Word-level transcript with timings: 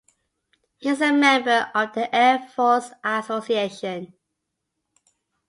He 0.77 0.89
is 0.89 0.99
a 0.99 1.13
member 1.13 1.69
of 1.75 1.93
the 1.93 2.09
Air 2.15 2.39
Force 2.39 2.89
Association. 3.03 4.15